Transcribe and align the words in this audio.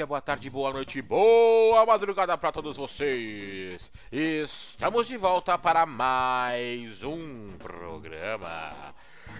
dia, 0.00 0.06
boa 0.06 0.20
tarde, 0.20 0.48
boa 0.48 0.72
noite, 0.72 1.02
boa 1.02 1.84
madrugada 1.84 2.38
para 2.38 2.52
todos 2.52 2.76
vocês. 2.76 3.92
Estamos 4.10 5.08
de 5.08 5.16
volta 5.18 5.58
para 5.58 5.84
mais 5.84 7.02
um 7.02 7.50
programa. 7.58 8.94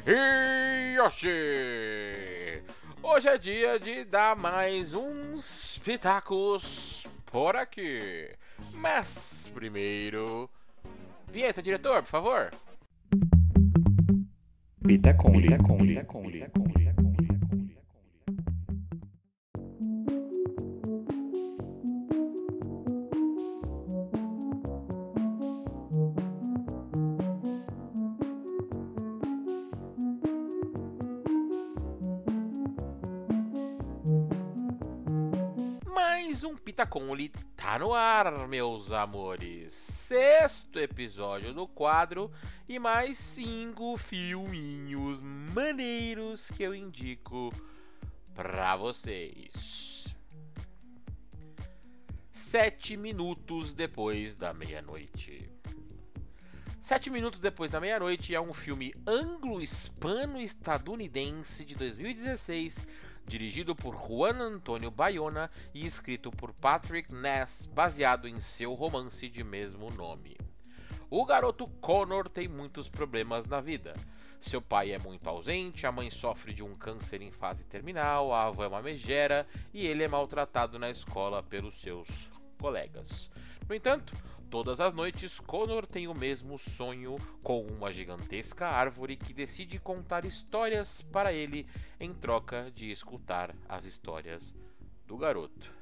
E 0.05 1.01
hoje, 1.01 2.63
hoje 3.03 3.29
é 3.29 3.39
dia 3.39 3.79
de 3.79 4.05
dar 4.05 4.37
mais 4.37 4.95
uns 4.95 5.79
pitacos 5.85 7.07
por 7.27 7.57
aqui. 7.57 8.31
Mas 8.75 9.51
primeiro, 9.55 10.49
vinheta, 11.31 11.63
diretor, 11.63 12.03
por 12.03 12.09
favor. 12.09 12.51
Pitacon, 14.87 15.33
pitacon. 15.33 16.80
Fita 36.57 36.87
Conly 36.87 37.29
tá 37.57 37.79
no 37.79 37.95
ar, 37.95 38.49
meus 38.49 38.91
amores. 38.93 39.73
Sexto 39.73 40.79
episódio 40.79 41.55
do 41.55 41.67
quadro 41.67 42.31
e 42.69 42.79
mais 42.79 43.17
cinco 43.19 43.97
filminhos 43.97 45.21
maneiros 45.21 46.51
que 46.51 46.63
eu 46.63 46.75
indico 46.75 47.51
pra 48.35 48.77
vocês. 48.77 50.15
Sete 52.31 52.97
minutos 52.97 53.73
depois 53.73 54.37
da 54.37 54.53
meia-noite. 54.53 55.51
Sete 56.81 57.11
minutos 57.11 57.39
depois 57.39 57.71
da 57.71 57.79
meia-noite 57.79 58.35
é 58.35 58.41
um 58.41 58.53
filme 58.55 58.93
anglo-hispano-estadunidense 59.07 61.65
de 61.65 61.77
2016 61.77 62.85
dirigido 63.27 63.75
por 63.75 63.95
Juan 63.95 64.39
Antônio 64.39 64.91
Bayona 64.91 65.51
e 65.73 65.87
escrito 65.87 66.31
por 66.31 66.53
Patrick 66.53 67.15
Ness, 67.15 67.67
baseado 67.67 68.27
em 68.27 68.41
seu 68.41 68.75
romance 68.75 69.29
de 69.29 69.45
mesmo 69.45 69.91
nome. 69.91 70.37
O 71.09 71.25
garoto 71.25 71.67
Connor 71.81 72.29
tem 72.29 72.47
muitos 72.47 72.89
problemas 72.89 73.47
na 73.47 73.61
vida. 73.61 73.95
Seu 74.41 74.63
pai 74.63 74.93
é 74.93 74.99
muito 74.99 75.29
ausente, 75.29 75.87
a 75.87 75.93
mãe 75.93 76.09
sofre 76.09 76.55
de 76.55 76.63
um 76.63 76.75
câncer 76.75 77.21
em 77.21 77.31
fase 77.31 77.65
terminal, 77.65 78.33
a 78.33 78.45
avó 78.45 78.65
é 78.65 78.69
uma 78.69 78.81
megera 78.81 79.47
e 79.75 79.87
ele 79.87 80.03
é 80.03 80.09
maltratado 80.09 80.79
na 80.79 80.89
escola 80.89 81.43
pelos 81.43 81.75
seus 81.81 82.31
colegas. 82.59 83.31
No 83.69 83.75
entanto, 83.75 84.15
Todas 84.51 84.81
as 84.81 84.93
noites, 84.93 85.39
Connor 85.39 85.87
tem 85.87 86.09
o 86.09 86.15
mesmo 86.15 86.59
sonho 86.59 87.17
com 87.41 87.65
uma 87.67 87.93
gigantesca 87.93 88.67
árvore 88.67 89.15
que 89.15 89.33
decide 89.33 89.79
contar 89.79 90.25
histórias 90.25 91.03
para 91.03 91.33
ele 91.33 91.69
em 92.01 92.13
troca 92.13 92.69
de 92.75 92.91
escutar 92.91 93.55
as 93.69 93.85
histórias 93.85 94.53
do 95.07 95.17
garoto. 95.17 95.73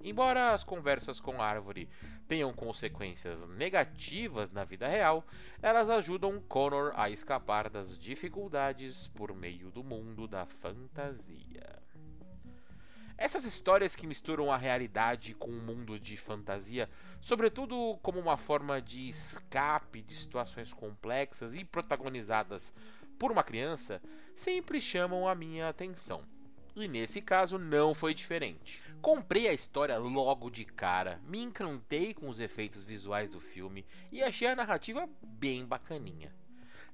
Embora 0.00 0.54
as 0.54 0.64
conversas 0.64 1.20
com 1.20 1.42
a 1.42 1.46
árvore 1.46 1.90
tenham 2.26 2.54
consequências 2.54 3.46
negativas 3.48 4.50
na 4.50 4.64
vida 4.64 4.88
real, 4.88 5.22
elas 5.60 5.90
ajudam 5.90 6.40
Connor 6.40 6.94
a 6.96 7.10
escapar 7.10 7.68
das 7.68 7.98
dificuldades 7.98 9.08
por 9.08 9.34
meio 9.34 9.70
do 9.70 9.84
mundo 9.84 10.26
da 10.26 10.46
fantasia. 10.46 11.85
Essas 13.18 13.46
histórias 13.46 13.96
que 13.96 14.06
misturam 14.06 14.52
a 14.52 14.58
realidade 14.58 15.34
com 15.34 15.50
um 15.50 15.64
mundo 15.64 15.98
de 15.98 16.16
fantasia, 16.18 16.88
sobretudo 17.20 17.98
como 18.02 18.20
uma 18.20 18.36
forma 18.36 18.80
de 18.80 19.08
escape 19.08 20.02
de 20.02 20.14
situações 20.14 20.72
complexas 20.72 21.54
e 21.54 21.64
protagonizadas 21.64 22.74
por 23.18 23.32
uma 23.32 23.42
criança, 23.42 24.02
sempre 24.34 24.80
chamam 24.80 25.26
a 25.26 25.34
minha 25.34 25.68
atenção. 25.68 26.22
E 26.74 26.86
nesse 26.86 27.22
caso 27.22 27.58
não 27.58 27.94
foi 27.94 28.12
diferente. 28.12 28.82
Comprei 29.00 29.48
a 29.48 29.54
história 29.54 29.96
logo 29.96 30.50
de 30.50 30.66
cara, 30.66 31.18
me 31.26 31.40
encantei 31.40 32.12
com 32.12 32.28
os 32.28 32.38
efeitos 32.38 32.84
visuais 32.84 33.30
do 33.30 33.40
filme 33.40 33.86
e 34.12 34.22
achei 34.22 34.46
a 34.46 34.54
narrativa 34.54 35.08
bem 35.22 35.64
bacaninha. 35.64 36.34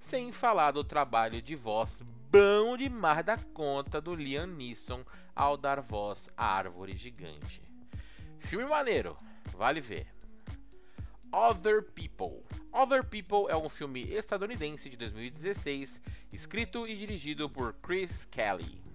Sem 0.03 0.33
falar 0.33 0.73
do 0.73 0.83
trabalho 0.83 1.41
de 1.41 1.55
voz 1.55 2.03
bom 2.29 2.77
demais 2.77 3.25
da 3.25 3.39
conta 3.39 4.01
do 4.01 4.17
Liam 4.17 4.49
Neeson 4.49 5.05
ao 5.35 5.57
dar 5.57 5.81
voz 5.81 6.29
à 6.37 6.45
árvore 6.45 6.97
gigante. 6.97 7.63
Filme 8.41 8.67
maneiro, 8.67 9.17
vale 9.57 9.81
ver. 9.81 10.09
Other 11.33 11.83
People. 11.83 12.43
Other 12.73 13.05
People 13.05 13.49
é 13.49 13.57
um 13.57 13.69
filme 13.69 14.03
estadunidense 14.13 14.91
de 14.91 14.97
2016, 14.97 16.03
escrito 16.33 16.85
e 16.87 16.97
dirigido 16.97 17.49
por 17.49 17.73
Chris 17.75 18.27
Kelly. 18.27 18.92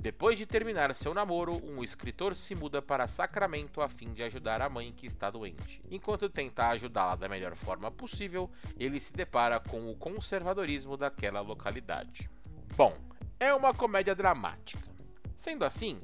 Depois 0.00 0.38
de 0.38 0.46
terminar 0.46 0.94
seu 0.94 1.12
namoro, 1.12 1.60
um 1.64 1.82
escritor 1.82 2.36
se 2.36 2.54
muda 2.54 2.80
para 2.80 3.08
Sacramento 3.08 3.80
a 3.80 3.88
fim 3.88 4.12
de 4.12 4.22
ajudar 4.22 4.62
a 4.62 4.68
mãe 4.68 4.92
que 4.92 5.06
está 5.06 5.28
doente. 5.28 5.82
Enquanto 5.90 6.28
tenta 6.28 6.68
ajudá-la 6.68 7.16
da 7.16 7.28
melhor 7.28 7.56
forma 7.56 7.90
possível, 7.90 8.48
ele 8.78 9.00
se 9.00 9.12
depara 9.12 9.58
com 9.58 9.90
o 9.90 9.96
conservadorismo 9.96 10.96
daquela 10.96 11.40
localidade. 11.40 12.30
Bom, 12.76 12.94
é 13.40 13.52
uma 13.52 13.74
comédia 13.74 14.14
dramática. 14.14 14.88
Sendo 15.36 15.64
assim, 15.64 15.98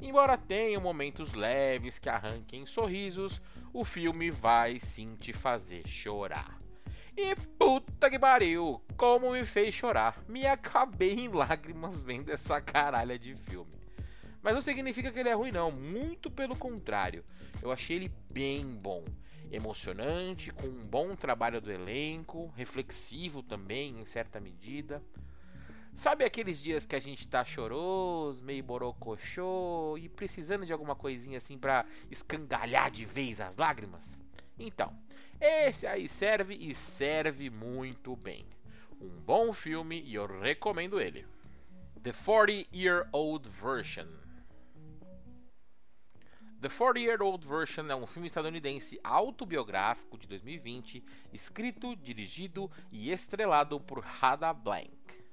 embora 0.00 0.36
tenha 0.36 0.80
momentos 0.80 1.32
leves 1.32 2.00
que 2.00 2.08
arranquem 2.08 2.66
sorrisos, 2.66 3.40
o 3.72 3.84
filme 3.84 4.28
vai 4.28 4.80
sim 4.80 5.14
te 5.14 5.32
fazer 5.32 5.86
chorar. 5.86 6.65
E 7.16 7.34
puta 7.58 8.10
que 8.10 8.18
pariu, 8.18 8.82
como 8.96 9.32
me 9.32 9.46
fez 9.46 9.74
chorar. 9.74 10.22
Me 10.28 10.46
acabei 10.46 11.14
em 11.14 11.28
lágrimas 11.28 12.02
vendo 12.02 12.30
essa 12.30 12.60
caralha 12.60 13.18
de 13.18 13.34
filme. 13.34 13.72
Mas 14.42 14.54
não 14.54 14.60
significa 14.60 15.10
que 15.10 15.18
ele 15.18 15.30
é 15.30 15.32
ruim, 15.32 15.50
não. 15.50 15.72
Muito 15.72 16.30
pelo 16.30 16.54
contrário. 16.54 17.24
Eu 17.62 17.72
achei 17.72 17.96
ele 17.96 18.12
bem 18.32 18.66
bom. 18.76 19.02
Emocionante, 19.50 20.52
com 20.52 20.66
um 20.66 20.84
bom 20.84 21.16
trabalho 21.16 21.60
do 21.60 21.72
elenco, 21.72 22.52
reflexivo 22.54 23.42
também, 23.42 23.98
em 23.98 24.04
certa 24.04 24.38
medida. 24.38 25.02
Sabe 25.94 26.24
aqueles 26.24 26.62
dias 26.62 26.84
que 26.84 26.94
a 26.94 27.00
gente 27.00 27.26
tá 27.26 27.42
choroso, 27.42 28.44
meio 28.44 28.62
borocochô 28.62 29.96
e 29.98 30.10
precisando 30.10 30.66
de 30.66 30.72
alguma 30.72 30.94
coisinha 30.94 31.38
assim 31.38 31.56
para 31.56 31.86
escangalhar 32.10 32.90
de 32.90 33.06
vez 33.06 33.40
as 33.40 33.56
lágrimas? 33.56 34.18
Então, 34.58 34.94
esse 35.40 35.86
aí 35.86 36.08
serve 36.08 36.54
e 36.54 36.74
serve 36.74 37.50
muito 37.50 38.16
bem. 38.16 38.46
Um 39.00 39.08
bom 39.08 39.52
filme 39.52 40.02
e 40.02 40.14
eu 40.14 40.26
recomendo 40.26 41.00
ele. 41.00 41.26
The 42.02 42.12
40 42.12 42.68
Year 42.74 43.08
Old 43.12 43.48
Version. 43.48 44.06
The 46.60 46.68
40 46.68 47.00
Year 47.00 47.22
Old 47.22 47.46
Version 47.46 47.86
é 47.90 47.94
um 47.94 48.06
filme 48.06 48.28
estadunidense 48.28 48.98
autobiográfico 49.04 50.16
de 50.16 50.26
2020, 50.26 51.04
escrito, 51.32 51.94
dirigido 51.96 52.70
e 52.90 53.10
estrelado 53.10 53.78
por 53.78 54.04
Hada 54.20 54.52
Blank. 54.54 55.26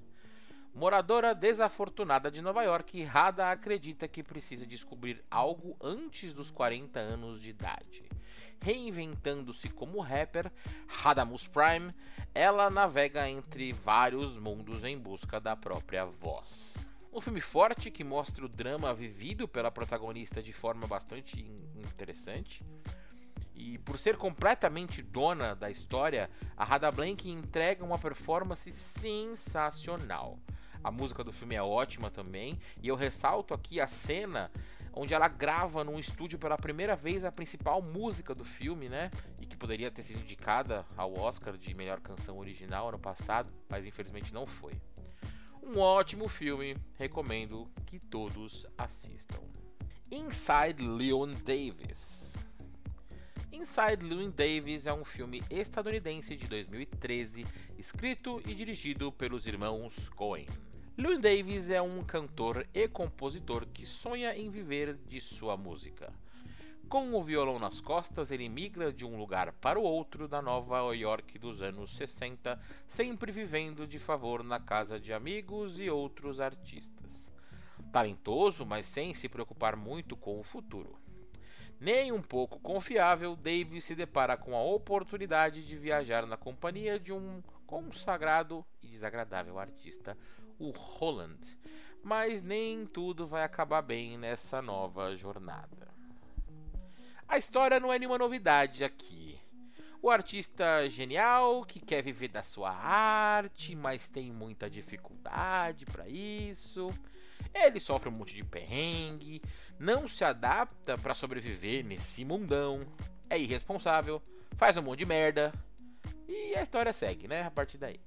Moradora 0.76 1.36
desafortunada 1.36 2.32
de 2.32 2.42
Nova 2.42 2.64
York, 2.64 3.04
Rada 3.04 3.52
acredita 3.52 4.08
que 4.08 4.24
precisa 4.24 4.66
descobrir 4.66 5.24
algo 5.30 5.78
antes 5.80 6.34
dos 6.34 6.50
40 6.50 7.00
anos 7.00 7.40
de 7.40 7.52
idade. 7.52 8.10
Reinventando-se 8.64 9.68
como 9.68 10.00
rapper, 10.00 10.50
Radamus 10.88 11.46
Prime, 11.46 11.92
ela 12.34 12.70
navega 12.70 13.30
entre 13.30 13.74
vários 13.74 14.38
mundos 14.38 14.86
em 14.86 14.98
busca 14.98 15.38
da 15.38 15.54
própria 15.54 16.06
voz. 16.06 16.90
Um 17.12 17.20
filme 17.20 17.42
forte 17.42 17.92
que 17.92 18.06
mostra 18.06 18.46
o 18.46 18.48
drama 18.48 18.94
vivido 18.94 19.50
pela 19.50 19.70
protagonista 19.70 20.42
de 20.42 20.54
forma 20.54 20.88
bastante 20.88 21.42
interessante. 21.76 22.64
E 23.54 23.78
por 23.80 24.00
ser 24.00 24.16
completamente 24.16 25.02
dona 25.02 25.54
da 25.54 25.70
história, 25.70 26.30
a 26.56 26.64
Rada 26.64 26.90
Blank 26.90 27.30
entrega 27.30 27.84
uma 27.84 28.00
performance 28.00 28.72
sensacional. 28.72 30.40
A 30.82 30.90
música 30.90 31.22
do 31.22 31.34
filme 31.34 31.56
é 31.56 31.62
ótima 31.62 32.10
também. 32.10 32.58
E 32.82 32.88
eu 32.88 32.96
ressalto 32.96 33.54
aqui 33.54 33.82
a 33.82 33.88
cena 33.88 34.50
onde 34.94 35.14
ela 35.14 35.28
grava 35.28 35.84
num 35.84 36.00
estúdio 36.00 36.38
pela 36.38 36.58
primeira 36.58 36.96
vez 36.96 37.26
a 37.26 37.32
principal 37.32 37.82
música 37.82 38.34
do 38.34 38.46
filme, 38.46 38.88
né? 38.88 39.10
E 39.42 39.46
que 39.46 39.58
poderia 39.58 39.92
ter 39.92 40.04
sido 40.04 40.22
indicada 40.22 40.86
ao 40.96 41.18
Oscar 41.20 41.58
de 41.58 41.74
melhor 41.74 42.00
canção 42.00 42.38
original 42.38 42.90
ano 42.90 43.00
passado, 43.00 43.52
mas 43.68 43.86
infelizmente 43.86 44.34
não 44.34 44.46
foi. 44.46 44.74
Um 45.62 45.80
ótimo 45.80 46.28
filme, 46.28 46.76
recomendo 46.98 47.68
que 47.86 47.98
todos 47.98 48.66
assistam. 48.78 49.40
Inside 50.12 50.86
Leon 50.86 51.32
Davis. 51.44 52.34
Inside 53.54 54.04
Llewyn 54.04 54.32
Davis 54.32 54.88
é 54.88 54.94
um 54.94 55.06
filme 55.06 55.44
estadunidense 55.48 56.36
de 56.36 56.48
2013, 56.48 57.46
escrito 57.78 58.42
e 58.48 58.56
dirigido 58.56 59.12
pelos 59.12 59.46
irmãos 59.46 60.10
Coen. 60.10 60.48
Llewyn 60.96 61.20
Davis 61.20 61.72
é 61.72 61.82
um 61.82 62.04
cantor 62.04 62.68
e 62.72 62.88
compositor 62.88 63.66
que 63.66 63.84
sonha 63.84 64.38
em 64.38 64.52
viver 64.52 64.96
de 65.08 65.20
sua 65.20 65.58
música. 65.58 66.14
Com 66.88 67.16
o 67.16 67.24
violão 67.24 67.58
nas 67.58 67.82
costas, 67.82 68.30
ele 68.30 68.48
migra 68.48 68.94
de 68.94 69.04
um 69.04 69.18
lugar 69.18 69.54
para 69.54 69.80
o 69.80 69.84
outro 69.84 70.28
da 70.28 70.40
Nova 70.40 70.96
York 70.96 71.40
dos 71.40 71.64
anos 71.64 71.96
60, 71.96 72.62
sempre 72.88 73.32
vivendo 73.32 73.88
de 73.88 73.98
favor 73.98 74.44
na 74.44 74.60
casa 74.60 75.00
de 75.00 75.12
amigos 75.12 75.80
e 75.80 75.90
outros 75.90 76.40
artistas. 76.40 77.32
Talentoso, 77.92 78.64
mas 78.64 78.86
sem 78.86 79.16
se 79.16 79.28
preocupar 79.28 79.76
muito 79.76 80.16
com 80.16 80.40
o 80.40 80.44
futuro 80.44 81.02
nem 81.84 82.14
um 82.14 82.22
pouco 82.22 82.62
confiável, 82.62 83.36
Davis 83.36 83.84
se 83.84 83.94
depara 83.94 84.38
com 84.38 84.56
a 84.56 84.64
oportunidade 84.64 85.66
de 85.66 85.76
viajar 85.76 86.26
na 86.26 86.38
companhia 86.38 86.98
de 86.98 87.12
um 87.12 87.44
consagrado 87.68 88.66
e 88.82 88.88
desagradável 88.88 89.60
artista, 89.60 90.18
o 90.64 90.72
Holland. 90.72 91.58
Mas 92.04 92.42
nem 92.44 92.86
tudo 92.86 93.28
vai 93.28 93.44
acabar 93.44 93.82
bem 93.82 94.18
nessa 94.18 94.62
nova 94.62 95.16
jornada. 95.16 95.88
A 97.28 97.38
história 97.38 97.80
não 97.80 97.92
é 97.92 97.98
nenhuma 97.98 98.18
novidade 98.18 98.84
aqui. 98.84 99.40
O 100.02 100.10
artista 100.10 100.88
genial 100.90 101.64
que 101.64 101.80
quer 101.80 102.04
viver 102.04 102.28
da 102.28 102.44
sua 102.44 102.72
arte, 102.72 103.74
mas 103.76 104.10
tem 104.10 104.32
muita 104.32 104.70
dificuldade 104.70 105.86
para 105.86 106.08
isso. 106.10 106.94
Ele 107.54 107.80
sofre 107.80 108.10
um 108.10 108.12
monte 108.12 108.36
de 108.36 108.44
perrengue, 108.44 109.42
não 109.80 110.08
se 110.08 110.26
adapta 110.26 110.98
para 110.98 111.16
sobreviver 111.16 111.86
nesse 111.86 112.26
mundão, 112.26 112.86
é 113.30 113.40
irresponsável, 113.40 114.22
faz 114.58 114.76
um 114.76 114.82
monte 114.82 115.00
de 115.00 115.06
merda 115.06 115.54
e 116.28 116.56
a 116.56 116.64
história 116.64 116.92
segue, 116.92 117.28
né? 117.28 117.44
A 117.44 117.52
partir 117.52 117.78
daí. 117.78 118.00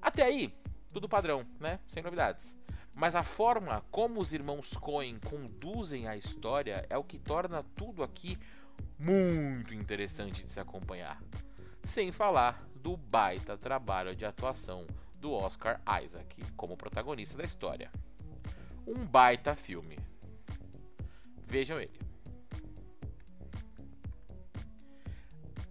Até 0.00 0.24
aí, 0.24 0.54
tudo 0.92 1.08
padrão, 1.08 1.42
né? 1.60 1.80
Sem 1.88 2.02
novidades. 2.02 2.54
Mas 2.96 3.14
a 3.14 3.22
forma 3.22 3.84
como 3.90 4.20
os 4.20 4.32
irmãos 4.32 4.76
Coen 4.76 5.18
conduzem 5.20 6.08
a 6.08 6.16
história 6.16 6.84
é 6.90 6.98
o 6.98 7.04
que 7.04 7.18
torna 7.18 7.62
tudo 7.74 8.02
aqui 8.02 8.38
muito 8.98 9.74
interessante 9.74 10.44
de 10.44 10.50
se 10.50 10.60
acompanhar. 10.60 11.22
Sem 11.84 12.10
falar 12.10 12.58
do 12.74 12.96
baita 12.96 13.56
trabalho 13.56 14.14
de 14.14 14.24
atuação 14.24 14.86
do 15.18 15.32
Oscar 15.32 15.80
Isaac 16.02 16.42
como 16.56 16.76
protagonista 16.76 17.38
da 17.38 17.44
história 17.44 17.90
um 18.88 19.04
baita 19.04 19.54
filme. 19.54 19.98
Vejam 21.46 21.78
ele. 21.78 22.00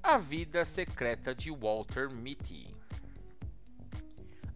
A 0.04 0.20
Vida 0.20 0.64
Secreta 0.64 1.34
de 1.34 1.52
Walter 1.52 2.10
Mitty. 2.14 2.77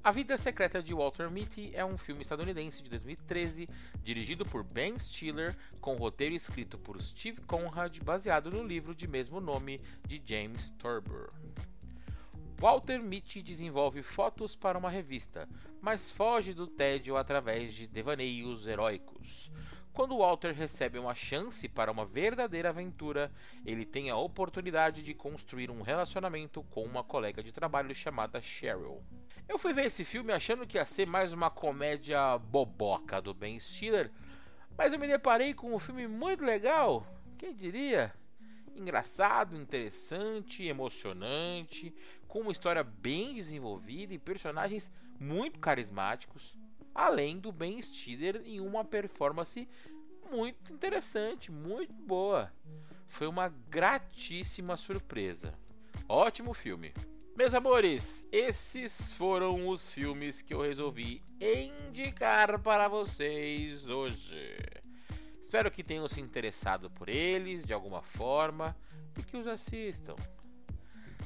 A 0.03 0.09
Vida 0.09 0.35
Secreta 0.35 0.81
de 0.81 0.95
Walter 0.95 1.29
Mitty 1.29 1.69
é 1.75 1.85
um 1.85 1.95
filme 1.95 2.23
estadunidense 2.23 2.81
de 2.81 2.89
2013, 2.89 3.69
dirigido 4.01 4.43
por 4.43 4.63
Ben 4.63 4.97
Stiller, 4.97 5.55
com 5.79 5.93
roteiro 5.95 6.33
escrito 6.33 6.75
por 6.75 6.99
Steve 6.99 7.39
Conrad, 7.41 7.99
baseado 7.99 8.49
no 8.49 8.63
livro 8.63 8.95
de 8.95 9.07
mesmo 9.07 9.39
nome 9.39 9.79
de 10.07 10.19
James 10.25 10.71
Turber. 10.71 11.27
Walter 12.59 12.99
Mitty 12.99 13.43
desenvolve 13.43 14.01
fotos 14.01 14.55
para 14.55 14.75
uma 14.75 14.89
revista, 14.89 15.47
mas 15.79 16.09
foge 16.09 16.51
do 16.51 16.65
tédio 16.65 17.15
através 17.15 17.71
de 17.71 17.87
devaneios 17.87 18.65
heróicos. 18.65 19.51
Quando 19.93 20.17
Walter 20.17 20.53
recebe 20.53 20.97
uma 20.97 21.13
chance 21.13 21.67
para 21.67 21.91
uma 21.91 22.05
verdadeira 22.05 22.69
aventura, 22.69 23.31
ele 23.65 23.85
tem 23.85 24.09
a 24.09 24.15
oportunidade 24.15 25.03
de 25.03 25.13
construir 25.13 25.69
um 25.69 25.81
relacionamento 25.81 26.63
com 26.63 26.83
uma 26.83 27.03
colega 27.03 27.43
de 27.43 27.51
trabalho 27.51 27.93
chamada 27.93 28.41
Cheryl. 28.41 29.03
Eu 29.49 29.59
fui 29.59 29.73
ver 29.73 29.87
esse 29.87 30.05
filme 30.05 30.31
achando 30.31 30.65
que 30.65 30.77
ia 30.77 30.85
ser 30.85 31.05
mais 31.05 31.33
uma 31.33 31.49
comédia 31.49 32.37
boboca 32.37 33.21
do 33.21 33.33
Ben 33.33 33.59
Stiller, 33.59 34.09
mas 34.77 34.93
eu 34.93 34.99
me 34.99 35.07
deparei 35.07 35.53
com 35.53 35.75
um 35.75 35.79
filme 35.79 36.07
muito 36.07 36.43
legal. 36.43 37.05
Quem 37.37 37.53
diria? 37.53 38.13
engraçado, 38.75 39.55
interessante, 39.55 40.65
emocionante, 40.65 41.93
com 42.27 42.39
uma 42.39 42.51
história 42.51 42.83
bem 42.83 43.33
desenvolvida 43.33 44.13
e 44.13 44.19
personagens 44.19 44.91
muito 45.19 45.59
carismáticos, 45.59 46.57
além 46.93 47.39
do 47.39 47.51
Ben 47.51 47.81
Stiller 47.81 48.41
em 48.45 48.59
uma 48.59 48.83
performance 48.83 49.67
muito 50.31 50.73
interessante, 50.73 51.51
muito 51.51 51.93
boa. 51.93 52.51
Foi 53.07 53.27
uma 53.27 53.49
gratíssima 53.69 54.77
surpresa. 54.77 55.53
Ótimo 56.07 56.53
filme. 56.53 56.93
Meus 57.35 57.53
amores, 57.53 58.27
esses 58.31 59.13
foram 59.13 59.67
os 59.67 59.91
filmes 59.91 60.41
que 60.41 60.53
eu 60.53 60.61
resolvi 60.61 61.21
indicar 61.39 62.59
para 62.59 62.87
vocês 62.87 63.89
hoje. 63.89 64.57
Espero 65.41 65.71
que 65.71 65.83
tenham 65.83 66.07
se 66.07 66.21
interessado 66.21 66.89
por 66.91 67.09
eles 67.09 67.65
de 67.65 67.73
alguma 67.73 68.01
forma 68.01 68.75
e 69.17 69.23
que 69.23 69.35
os 69.35 69.47
assistam. 69.47 70.15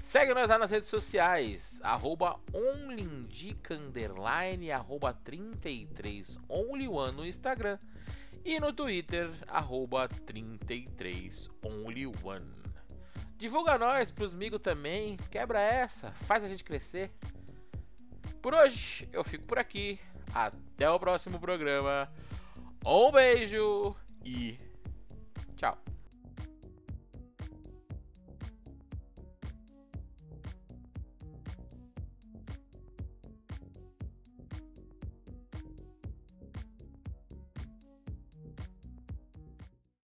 Segue-nos 0.05 0.47
lá 0.47 0.59
nas 0.59 0.69
redes 0.69 0.87
sociais, 0.87 1.81
arroba 1.83 2.39
onlindica, 2.53 3.73
underline, 3.73 4.71
arroba 4.71 5.11
33 5.11 6.37
onlyone 6.47 7.17
no 7.17 7.25
Instagram 7.25 7.79
e 8.45 8.59
no 8.59 8.71
Twitter, 8.71 9.31
arroba 9.47 10.07
33 10.07 11.49
onlyone. 11.63 12.53
Divulga 13.35 13.79
nós 13.79 14.11
pros 14.11 14.35
amigos 14.35 14.61
também, 14.61 15.17
quebra 15.31 15.59
essa, 15.59 16.11
faz 16.11 16.43
a 16.43 16.47
gente 16.47 16.63
crescer. 16.63 17.11
Por 18.43 18.53
hoje 18.53 19.09
eu 19.11 19.23
fico 19.23 19.45
por 19.45 19.57
aqui, 19.57 19.99
até 20.31 20.87
o 20.87 20.99
próximo 20.99 21.39
programa. 21.39 22.07
Um 22.85 23.11
beijo 23.11 23.95
e 24.23 24.55
tchau. 25.57 25.75